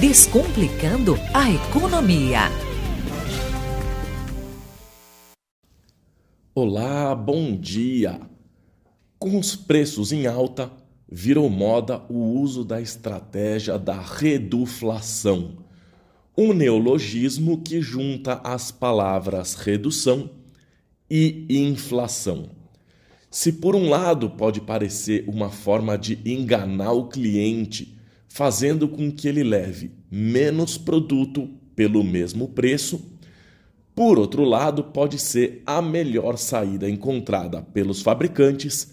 [0.00, 2.40] Descomplicando a economia.
[6.52, 8.20] Olá, bom dia!
[9.20, 10.72] Com os preços em alta,
[11.08, 15.58] virou moda o uso da estratégia da reduflação,
[16.36, 20.28] um neologismo que junta as palavras redução
[21.08, 22.50] e inflação.
[23.30, 27.94] Se por um lado pode parecer uma forma de enganar o cliente,
[28.34, 33.00] fazendo com que ele leve menos produto pelo mesmo preço,
[33.94, 38.92] por outro lado, pode ser a melhor saída encontrada pelos fabricantes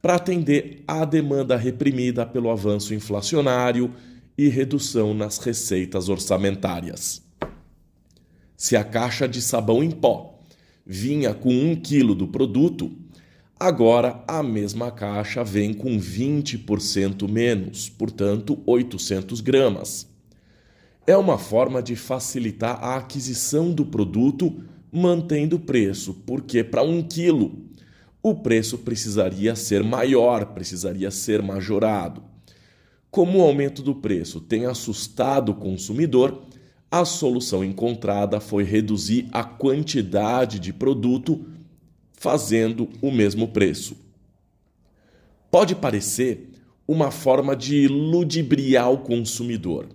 [0.00, 3.92] para atender à demanda reprimida pelo avanço inflacionário
[4.38, 7.22] e redução nas receitas orçamentárias.
[8.56, 10.40] Se a caixa de sabão em pó
[10.86, 12.90] vinha com um quilo do produto,
[13.58, 20.06] agora a mesma caixa vem com 20% menos, portanto 800 gramas.
[21.06, 27.02] É uma forma de facilitar a aquisição do produto mantendo o preço, porque para um
[27.02, 27.66] quilo
[28.22, 32.22] o preço precisaria ser maior, precisaria ser majorado.
[33.10, 36.42] Como o aumento do preço tem assustado o consumidor,
[36.90, 41.44] a solução encontrada foi reduzir a quantidade de produto
[42.18, 43.96] fazendo o mesmo preço.
[45.50, 46.50] Pode parecer
[46.86, 49.88] uma forma de ludibriar o consumidor,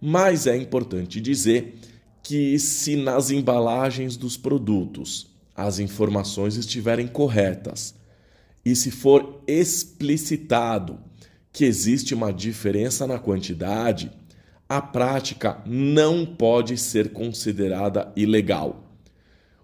[0.00, 1.78] mas é importante dizer
[2.22, 7.94] que, se nas embalagens dos produtos as informações estiverem corretas
[8.64, 11.00] e se for explicitado
[11.52, 14.12] que existe uma diferença na quantidade,
[14.68, 18.84] a prática não pode ser considerada ilegal.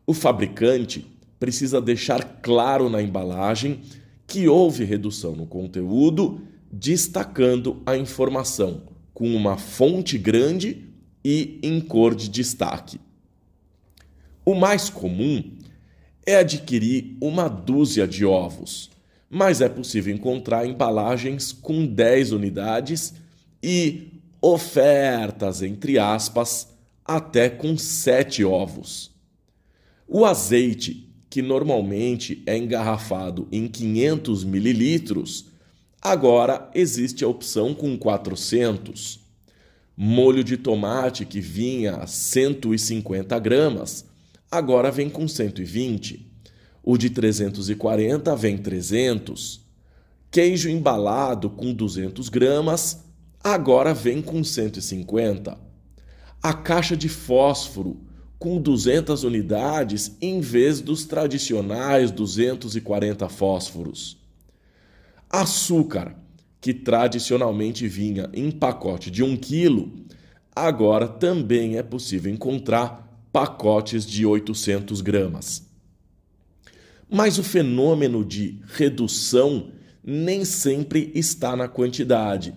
[0.06, 1.13] O fabricante
[1.44, 3.82] precisa deixar claro na embalagem
[4.26, 6.40] que houve redução no conteúdo,
[6.72, 10.88] destacando a informação com uma fonte grande
[11.22, 12.98] e em cor de destaque.
[14.42, 15.44] O mais comum
[16.24, 18.90] é adquirir uma dúzia de ovos,
[19.28, 23.12] mas é possível encontrar embalagens com 10 unidades
[23.62, 26.68] e ofertas, entre aspas,
[27.04, 29.12] até com 7 ovos.
[30.08, 35.46] O azeite, que normalmente é engarrafado em 500 mililitros,
[36.00, 39.18] agora existe a opção com 400.
[39.96, 44.04] Molho de tomate, que vinha a 150 gramas,
[44.48, 46.24] agora vem com 120.
[46.84, 49.60] O de 340 vem 300.
[50.30, 53.00] Queijo embalado com 200 gramas
[53.42, 55.58] agora vem com 150.
[56.40, 64.18] A caixa de fósforo com 200 unidades em vez dos tradicionais 240 fósforos.
[65.30, 66.16] Açúcar,
[66.60, 69.92] que tradicionalmente vinha em pacote de 1 quilo,
[70.54, 75.68] agora também é possível encontrar pacotes de 800 gramas.
[77.10, 79.70] Mas o fenômeno de redução
[80.02, 82.54] nem sempre está na quantidade.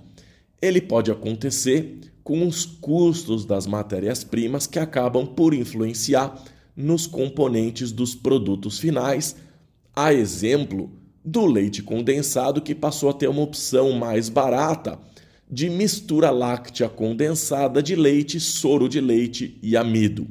[0.61, 6.43] Ele pode acontecer com os custos das matérias-primas que acabam por influenciar
[6.75, 9.37] nos componentes dos produtos finais,
[9.95, 10.91] a exemplo
[11.23, 14.99] do leite condensado, que passou a ter uma opção mais barata
[15.49, 20.27] de mistura láctea condensada de leite, soro de leite e amido.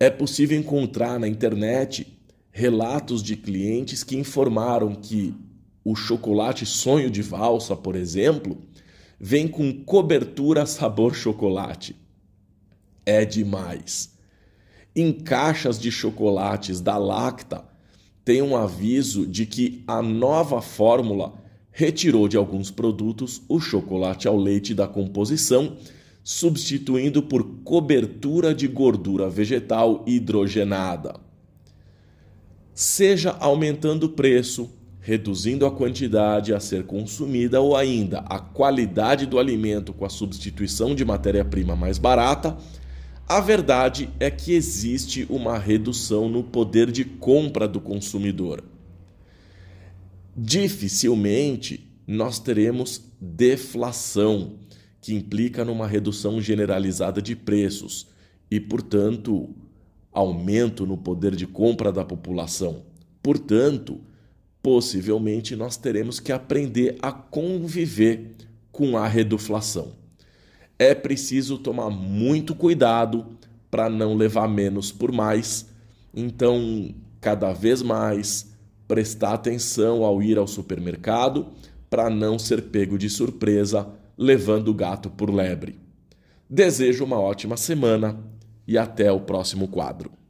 [0.00, 2.18] É possível encontrar na internet
[2.50, 5.34] relatos de clientes que informaram que
[5.84, 8.56] o chocolate sonho de valsa, por exemplo,
[9.24, 11.94] vem com cobertura sabor chocolate.
[13.06, 14.18] É demais.
[14.96, 17.64] Em caixas de chocolates da Lacta
[18.24, 21.34] tem um aviso de que a nova fórmula
[21.70, 25.76] retirou de alguns produtos o chocolate ao leite da composição
[26.24, 31.14] substituindo por cobertura de gordura vegetal hidrogenada.
[32.74, 34.68] Seja aumentando o preço,
[35.02, 40.94] reduzindo a quantidade a ser consumida ou ainda a qualidade do alimento com a substituição
[40.94, 42.56] de matéria-prima mais barata,
[43.28, 48.62] a verdade é que existe uma redução no poder de compra do consumidor.
[50.36, 54.52] Dificilmente nós teremos deflação
[55.00, 58.06] que implica numa redução generalizada de preços
[58.48, 59.50] e, portanto,
[60.12, 62.84] aumento no poder de compra da população.
[63.20, 64.00] Portanto,
[64.62, 68.30] possivelmente nós teremos que aprender a conviver
[68.70, 69.92] com a reduflação.
[70.78, 73.26] É preciso tomar muito cuidado
[73.70, 75.66] para não levar menos por mais.
[76.14, 78.52] Então, cada vez mais,
[78.86, 81.48] prestar atenção ao ir ao supermercado
[81.88, 85.78] para não ser pego de surpresa levando o gato por lebre.
[86.48, 88.18] Desejo uma ótima semana
[88.66, 90.21] e até o próximo quadro.